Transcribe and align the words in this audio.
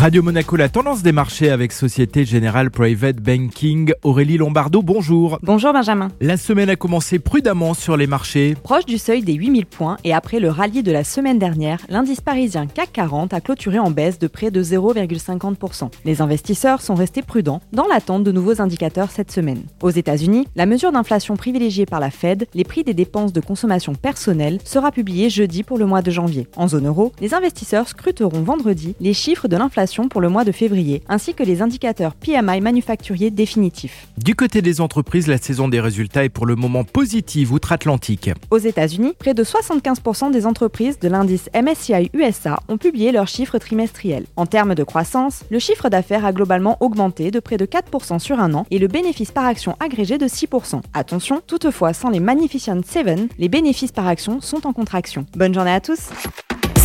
Radio 0.00 0.22
Monaco, 0.22 0.56
la 0.56 0.70
tendance 0.70 1.02
des 1.02 1.12
marchés 1.12 1.50
avec 1.50 1.72
Société 1.72 2.24
Générale 2.24 2.70
Private 2.70 3.16
Banking. 3.16 3.92
Aurélie 4.02 4.38
Lombardo, 4.38 4.80
bonjour. 4.80 5.38
Bonjour 5.42 5.74
Benjamin. 5.74 6.08
La 6.22 6.38
semaine 6.38 6.70
a 6.70 6.76
commencé 6.76 7.18
prudemment 7.18 7.74
sur 7.74 7.98
les 7.98 8.06
marchés. 8.06 8.56
Proche 8.62 8.86
du 8.86 8.96
seuil 8.96 9.20
des 9.20 9.34
8000 9.34 9.66
points 9.66 9.98
et 10.02 10.14
après 10.14 10.40
le 10.40 10.48
rallye 10.48 10.82
de 10.82 10.90
la 10.90 11.04
semaine 11.04 11.38
dernière, 11.38 11.80
l'indice 11.90 12.22
parisien 12.22 12.66
CAC 12.66 12.94
40 12.94 13.34
a 13.34 13.42
clôturé 13.42 13.78
en 13.78 13.90
baisse 13.90 14.18
de 14.18 14.26
près 14.26 14.50
de 14.50 14.62
0,50%. 14.62 15.90
Les 16.06 16.22
investisseurs 16.22 16.80
sont 16.80 16.94
restés 16.94 17.20
prudents 17.20 17.60
dans 17.74 17.86
l'attente 17.86 18.24
de 18.24 18.32
nouveaux 18.32 18.62
indicateurs 18.62 19.10
cette 19.10 19.30
semaine. 19.30 19.64
Aux 19.82 19.90
États-Unis, 19.90 20.48
la 20.56 20.64
mesure 20.64 20.92
d'inflation 20.92 21.36
privilégiée 21.36 21.84
par 21.84 22.00
la 22.00 22.10
Fed, 22.10 22.46
les 22.54 22.64
prix 22.64 22.84
des 22.84 22.94
dépenses 22.94 23.34
de 23.34 23.40
consommation 23.42 23.94
personnelle, 23.94 24.60
sera 24.64 24.92
publiée 24.92 25.28
jeudi 25.28 25.62
pour 25.62 25.76
le 25.76 25.84
mois 25.84 26.00
de 26.00 26.10
janvier. 26.10 26.46
En 26.56 26.68
zone 26.68 26.86
euro, 26.86 27.12
les 27.20 27.34
investisseurs 27.34 27.86
scruteront 27.86 28.40
vendredi 28.40 28.94
les 28.98 29.12
chiffres 29.12 29.46
de 29.46 29.58
l'inflation 29.58 29.89
pour 30.08 30.20
le 30.20 30.28
mois 30.28 30.44
de 30.44 30.52
février, 30.52 31.02
ainsi 31.08 31.34
que 31.34 31.42
les 31.42 31.62
indicateurs 31.62 32.14
PMI 32.14 32.60
manufacturiers 32.60 33.30
définitifs. 33.30 34.06
Du 34.16 34.34
côté 34.34 34.62
des 34.62 34.80
entreprises, 34.80 35.26
la 35.26 35.38
saison 35.38 35.68
des 35.68 35.80
résultats 35.80 36.24
est 36.24 36.28
pour 36.28 36.46
le 36.46 36.54
moment 36.54 36.84
positive 36.84 37.52
outre-Atlantique. 37.52 38.30
Aux 38.50 38.58
États-Unis, 38.58 39.14
près 39.18 39.34
de 39.34 39.42
75% 39.42 40.30
des 40.30 40.46
entreprises 40.46 40.98
de 41.00 41.08
l'indice 41.08 41.50
MSCI 41.54 42.10
USA 42.14 42.60
ont 42.68 42.78
publié 42.78 43.10
leurs 43.10 43.28
chiffres 43.28 43.58
trimestriels. 43.58 44.26
En 44.36 44.46
termes 44.46 44.76
de 44.76 44.84
croissance, 44.84 45.42
le 45.50 45.58
chiffre 45.58 45.88
d'affaires 45.88 46.24
a 46.24 46.32
globalement 46.32 46.76
augmenté 46.80 47.30
de 47.32 47.40
près 47.40 47.56
de 47.56 47.66
4% 47.66 48.20
sur 48.20 48.38
un 48.38 48.54
an 48.54 48.66
et 48.70 48.78
le 48.78 48.86
bénéfice 48.86 49.32
par 49.32 49.46
action 49.46 49.76
agrégé 49.80 50.16
de 50.16 50.26
6%. 50.26 50.80
Attention, 50.94 51.42
toutefois, 51.46 51.92
sans 51.92 52.10
les 52.10 52.20
Magnificent 52.20 52.82
7, 52.84 53.00
les 53.38 53.48
bénéfices 53.48 53.92
par 53.92 54.06
action 54.06 54.40
sont 54.40 54.66
en 54.66 54.72
contraction. 54.72 55.26
Bonne 55.36 55.54
journée 55.54 55.72
à 55.72 55.80
tous 55.80 56.10